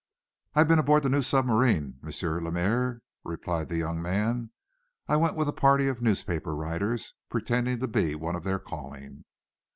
"I've 0.55 0.67
been 0.67 0.79
aboard 0.79 1.03
the 1.03 1.09
new 1.09 1.21
submarine, 1.21 1.99
Monsieur 2.01 2.41
Lemaire," 2.41 3.03
replied 3.23 3.69
the 3.69 3.77
young 3.77 4.01
man. 4.01 4.49
"I 5.07 5.15
went 5.15 5.35
with 5.35 5.47
a 5.47 5.53
party 5.53 5.87
of 5.89 6.01
newspaper 6.01 6.55
writers, 6.55 7.13
pretending 7.29 7.77
to 7.81 7.87
be 7.87 8.15
one 8.15 8.35
of 8.35 8.43
their 8.43 8.57
calling." 8.57 9.25